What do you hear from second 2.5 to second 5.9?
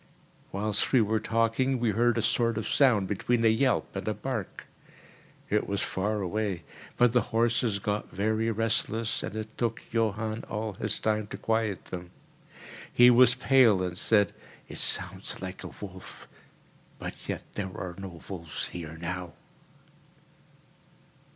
of sound between a yelp and a bark. It was